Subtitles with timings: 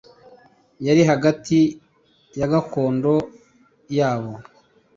[0.85, 1.57] yari hagati
[2.39, 3.13] ya gakondo
[3.97, 4.33] ya bo